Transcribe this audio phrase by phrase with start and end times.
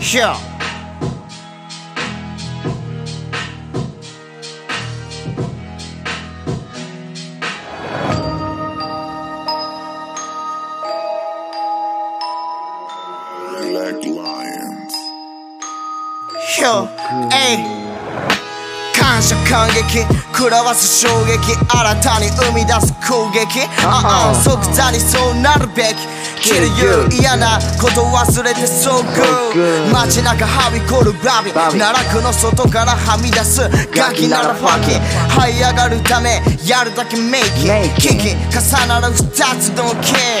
[0.00, 0.34] Sure.
[13.60, 14.94] Black Lions.
[16.48, 16.86] Sure.
[17.30, 18.39] Hey.
[19.10, 23.66] 感謝感激食らわす衝撃新たに生み出す攻撃。
[23.84, 24.34] ああ。
[24.34, 26.06] 即座にそうなるべき。
[26.40, 31.50] Kill you 嫌なこと忘れて So good 街中はびこるバビ。
[31.52, 33.60] 奈落の外からはみ出す
[33.90, 34.28] ガキ。
[34.28, 34.94] ならファキ。
[35.36, 38.30] 這い上がるためやるだけメイキキキ。
[38.30, 39.26] 重なる二
[39.58, 39.90] つの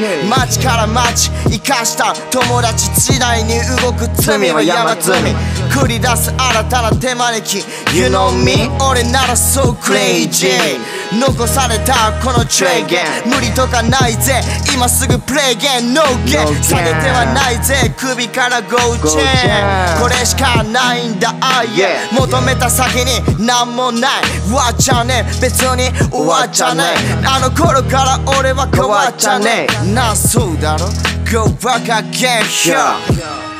[0.00, 5.30] 剣街から街生かした友達時代に動く罪は山積み
[5.70, 7.62] 繰り出す新たな手招き。
[7.94, 10.78] You know me 俺なら so crazy
[11.12, 14.40] 残されたこのトレイゲン無理とかないぜ。
[14.74, 17.94] 今すぐプレイゲン No ゲ No ン下げてはないぜ。
[17.96, 21.34] 首から Go Go chain chain これしかないんだ。
[21.40, 24.52] あいえ求めた先に何もない。
[24.52, 25.24] わっちゃね。
[25.26, 26.82] え別に終わっちゃね。
[27.22, 29.66] えあの頃から俺は変わっちゃね。
[29.84, 30.86] えなあそうだろ
[31.30, 33.53] ？Go back again here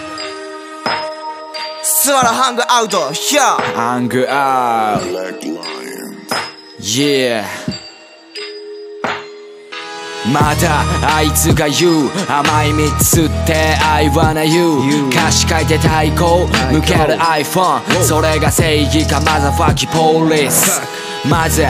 [1.85, 2.99] 座らハングアウト。
[3.11, 5.47] here ハングアウト.
[6.81, 7.45] Yeah
[10.33, 20.81] またあいつが言う甘い蜜吸って I wanna you 歌詞書いて太鼓向ける iPhone それが正義かマザファキポリス
[21.29, 21.69] まずよ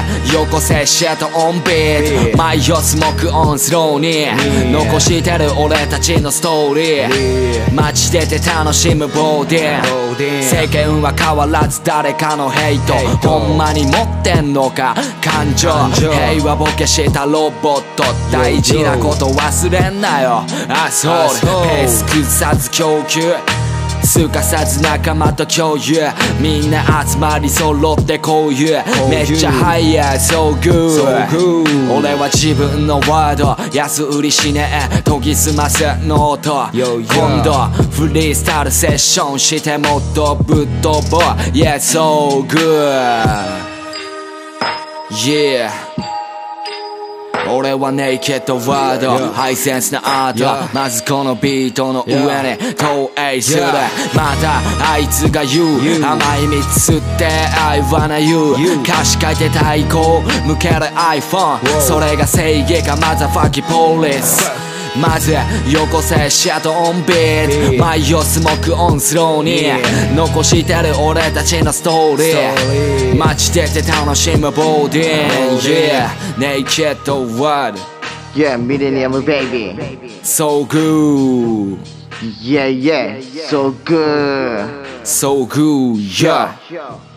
[0.50, 2.36] こせシェットオンビート。
[2.36, 4.72] 毎夜スモークオンスローに。
[4.72, 7.72] 残してる俺たちのストーリー。
[7.72, 12.94] 待ち出て楽しむボーディン世間は変わらず誰かのヘイト。
[13.28, 14.94] ほんまに持ってんのか？
[15.22, 15.70] 感情。
[15.94, 18.02] 平和ボケしたロボット。
[18.32, 20.44] 大事なこと忘れんなよ。
[20.68, 23.20] アスホールペース崩さず供給
[24.04, 26.00] すかさず仲間と共有。
[26.40, 28.82] みんな集まり揃ってこういう。
[29.08, 35.02] めっちゃハイヤー So good 俺は自分のワード安売りしねえ。
[35.02, 37.52] 研ぎ澄ますノート今度
[37.90, 41.20] フリースタイルセッションしてもっとぶっ飛ぼう。
[41.52, 43.74] Yeah so good
[45.10, 45.70] Yeah
[47.50, 49.32] 俺はネイケッドワード。
[49.32, 53.62] ハイセンスなアートまずこのビートの上に投影する。
[54.14, 56.04] またあいつが言う。
[56.04, 64.50] 甘い蜜吸って I wanna you 歌詞書いて太鼓向ける iPhone それが正義かマザファキポリス
[65.00, 65.40] まずよ
[65.90, 77.10] こせシャドウオンビート毎夜スモークオンスローに残してる俺たちのストーリー街出て楽しむボーディン Yeah Naked
[77.40, 77.78] World
[78.36, 79.76] Yeah, Millennium Baby.
[80.22, 81.78] So good
[82.40, 84.86] Yeah, yeah, so good.
[85.04, 87.13] So good Yeah Yeah.